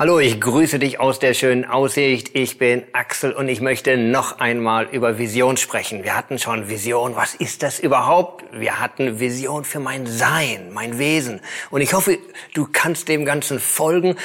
[0.00, 2.30] Hallo, ich grüße dich aus der schönen Aussicht.
[2.34, 6.04] Ich bin Axel und ich möchte noch einmal über Vision sprechen.
[6.04, 7.16] Wir hatten schon Vision.
[7.16, 8.42] Was ist das überhaupt?
[8.50, 11.42] Wir hatten Vision für mein Sein, mein Wesen.
[11.68, 12.16] Und ich hoffe,
[12.54, 14.16] du kannst dem Ganzen folgen.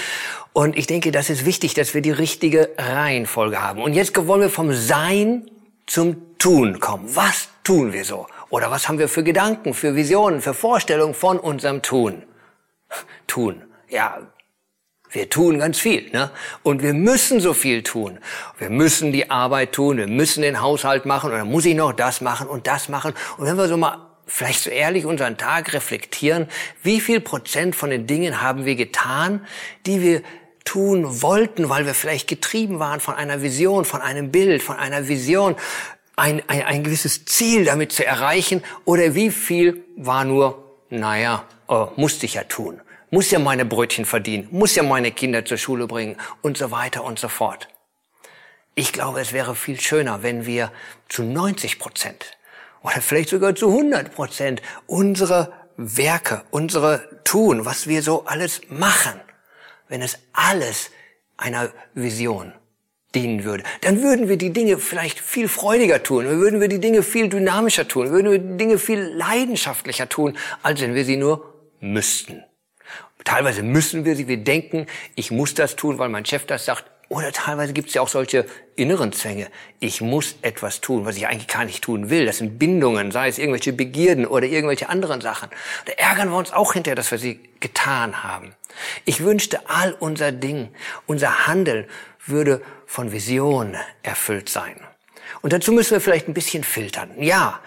[0.53, 3.84] Und ich denke, das ist wichtig, dass wir die richtige Reihenfolge haben.
[3.84, 5.52] Und jetzt wollen wir vom Sein
[5.88, 7.14] zum Tun kommen.
[7.18, 8.28] Was tun wir so?
[8.50, 12.23] Oder was haben wir für Gedanken, für Visionen, für Vorstellungen von unserem Tun?
[13.28, 13.62] Tun.
[13.89, 14.21] Ja,
[15.16, 16.29] wir tun ganz viel, ne?
[16.61, 18.19] Und wir müssen so viel tun.
[18.57, 21.93] Wir müssen die Arbeit tun, wir müssen den Haushalt machen und dann muss ich noch
[21.93, 23.14] das machen und das machen.
[23.38, 26.47] Und wenn wir so mal vielleicht so ehrlich unseren Tag reflektieren,
[26.83, 29.46] wie viel Prozent von den Dingen haben wir getan,
[29.86, 30.21] die wir
[30.65, 35.08] tun wollten, weil wir vielleicht getrieben waren von einer Vision, von einem Bild, von einer
[35.08, 35.55] Vision,
[36.16, 41.89] ein, ein, ein gewisses Ziel damit zu erreichen, oder wie viel war nur, naja, oh,
[41.95, 42.81] musste ich ja tun
[43.16, 47.05] muss ja meine Brötchen verdienen, muss ja meine Kinder zur Schule bringen und so weiter
[47.05, 47.69] und so fort.
[48.75, 50.69] Ich glaube, es wäre viel schöner, wenn wir
[51.08, 52.38] zu 90 Prozent
[52.81, 59.21] oder vielleicht sogar zu 100 Prozent unsere Werke, unsere Tun, was wir so alles machen,
[59.88, 60.91] wenn es alles
[61.38, 62.52] einer Vision
[63.16, 67.02] dienen würde, dann würden wir die Dinge vielleicht viel freudiger tun, würden wir die Dinge
[67.02, 71.53] viel dynamischer tun, würden wir die Dinge viel leidenschaftlicher tun, als wenn wir sie nur
[71.80, 72.43] müssten.
[73.25, 76.85] Teilweise müssen wir sie, wir denken, ich muss das tun, weil mein Chef das sagt.
[77.09, 78.45] Oder teilweise gibt es ja auch solche
[78.75, 79.47] inneren Zwänge.
[79.79, 82.25] Ich muss etwas tun, was ich eigentlich gar nicht tun will.
[82.25, 85.49] Das sind Bindungen, sei es irgendwelche Begierden oder irgendwelche anderen Sachen.
[85.85, 88.55] Da ärgern wir uns auch hinterher, dass wir sie getan haben.
[89.05, 90.69] Ich wünschte, all unser Ding,
[91.05, 91.85] unser Handeln
[92.25, 94.75] würde von Vision erfüllt sein.
[95.41, 97.11] Und dazu müssen wir vielleicht ein bisschen filtern.
[97.19, 97.59] Ja,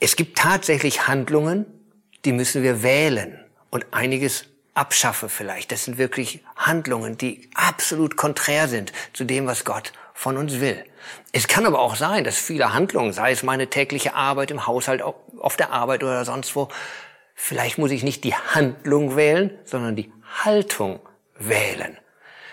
[0.00, 1.66] es gibt tatsächlich Handlungen,
[2.24, 4.46] die müssen wir wählen und einiges
[4.78, 5.72] abschaffe vielleicht.
[5.72, 10.84] Das sind wirklich Handlungen, die absolut konträr sind zu dem, was Gott von uns will.
[11.32, 15.02] Es kann aber auch sein, dass viele Handlungen, sei es meine tägliche Arbeit im Haushalt,
[15.02, 16.68] auf der Arbeit oder sonst wo,
[17.34, 20.12] vielleicht muss ich nicht die Handlung wählen, sondern die
[20.44, 21.00] Haltung
[21.38, 21.96] wählen.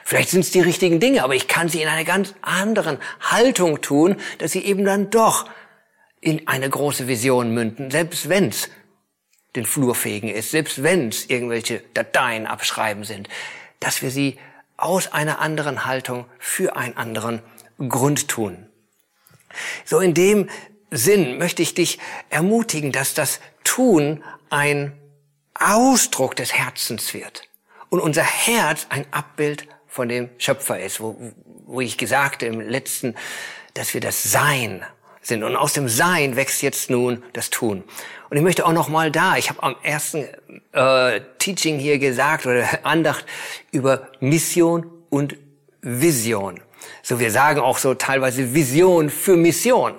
[0.03, 3.81] Vielleicht sind es die richtigen Dinge, aber ich kann sie in einer ganz anderen Haltung
[3.81, 5.49] tun, dass sie eben dann doch
[6.21, 8.69] in eine große Vision münden, selbst wenn's
[9.55, 13.29] den Flur fegen ist, selbst wenn es irgendwelche Dateien abschreiben sind,
[13.79, 14.37] dass wir sie
[14.77, 17.41] aus einer anderen Haltung für einen anderen
[17.77, 18.67] Grund tun.
[19.85, 20.49] So in dem
[20.91, 21.99] Sinn möchte ich dich
[22.29, 24.93] ermutigen, dass das Tun ein
[25.53, 27.43] Ausdruck des Herzens wird
[27.89, 31.17] und unser Herz ein Abbild von dem Schöpfer ist, wo,
[31.65, 33.15] wo ich gesagt im letzten,
[33.73, 34.85] dass wir das Sein
[35.27, 35.43] sind.
[35.43, 37.83] Und aus dem Sein wächst jetzt nun das Tun.
[38.29, 40.27] Und ich möchte auch noch mal da, ich habe am ersten
[40.71, 43.25] äh, Teaching hier gesagt oder Andacht
[43.71, 45.35] über Mission und
[45.81, 46.61] Vision.
[47.01, 49.95] So, wir sagen auch so teilweise Vision für Mission.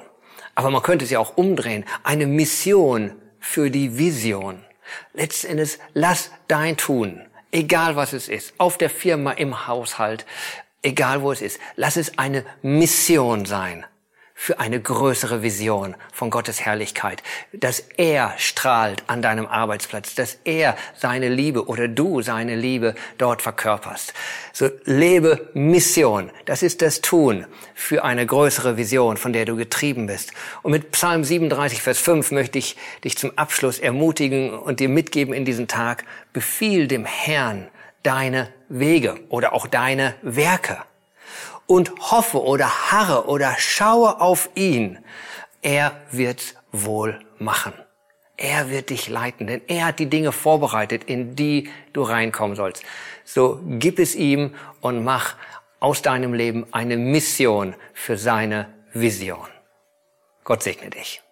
[0.54, 1.84] Aber man könnte es ja auch umdrehen.
[2.02, 4.64] Eine Mission für die Vision.
[5.12, 7.20] Letztendlich, lass dein Tun,
[7.50, 10.24] egal was es ist, auf der Firma, im Haushalt,
[10.82, 13.84] egal wo es ist, lass es eine Mission sein
[14.38, 17.22] für eine größere Vision von Gottes Herrlichkeit,
[17.54, 23.40] dass er strahlt an deinem Arbeitsplatz, dass er seine Liebe oder du seine Liebe dort
[23.40, 24.12] verkörperst.
[24.52, 26.30] So lebe Mission.
[26.44, 30.32] Das ist das Tun für eine größere Vision, von der du getrieben bist.
[30.62, 35.32] Und mit Psalm 37, Vers 5 möchte ich dich zum Abschluss ermutigen und dir mitgeben
[35.32, 36.04] in diesen Tag,
[36.34, 37.68] befiehl dem Herrn
[38.02, 40.76] deine Wege oder auch deine Werke
[41.66, 44.98] und hoffe oder harre oder schaue auf ihn,
[45.62, 47.72] er wird's wohl machen.
[48.36, 52.84] Er wird dich leiten, denn er hat die Dinge vorbereitet, in die du reinkommen sollst.
[53.24, 55.36] So gib es ihm und mach
[55.80, 59.48] aus deinem Leben eine Mission für seine Vision.
[60.44, 61.22] Gott segne dich.